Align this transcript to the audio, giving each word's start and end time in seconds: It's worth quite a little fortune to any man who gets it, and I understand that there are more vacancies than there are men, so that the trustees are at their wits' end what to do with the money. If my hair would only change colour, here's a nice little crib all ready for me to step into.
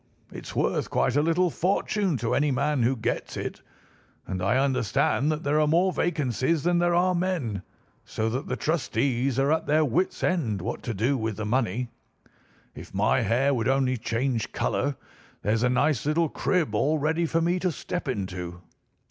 It's 0.31 0.55
worth 0.55 0.89
quite 0.89 1.15
a 1.15 1.21
little 1.21 1.51
fortune 1.51 2.17
to 2.17 2.33
any 2.33 2.49
man 2.49 2.81
who 2.81 2.95
gets 2.95 3.37
it, 3.37 3.61
and 4.25 4.41
I 4.41 4.57
understand 4.57 5.31
that 5.31 5.43
there 5.43 5.59
are 5.61 5.67
more 5.67 5.93
vacancies 5.93 6.63
than 6.63 6.79
there 6.79 6.95
are 6.95 7.13
men, 7.13 7.61
so 8.03 8.27
that 8.29 8.47
the 8.47 8.55
trustees 8.55 9.37
are 9.37 9.51
at 9.51 9.67
their 9.67 9.85
wits' 9.85 10.23
end 10.23 10.59
what 10.59 10.81
to 10.81 10.95
do 10.95 11.17
with 11.19 11.37
the 11.37 11.45
money. 11.45 11.89
If 12.73 12.95
my 12.95 13.21
hair 13.21 13.53
would 13.53 13.67
only 13.67 13.95
change 13.95 14.51
colour, 14.51 14.95
here's 15.43 15.61
a 15.61 15.69
nice 15.69 16.03
little 16.07 16.29
crib 16.29 16.73
all 16.73 16.97
ready 16.97 17.27
for 17.27 17.39
me 17.39 17.59
to 17.59 17.71
step 17.71 18.07
into. 18.07 18.59